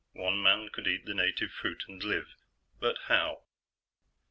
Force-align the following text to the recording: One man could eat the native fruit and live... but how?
One 0.13 0.41
man 0.41 0.69
could 0.69 0.87
eat 0.87 1.05
the 1.05 1.13
native 1.13 1.51
fruit 1.51 1.83
and 1.87 2.03
live... 2.03 2.33
but 2.79 2.97
how? 3.05 3.43